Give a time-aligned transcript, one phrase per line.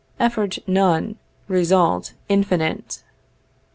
[0.19, 1.15] effort none,
[1.47, 3.03] result infinite.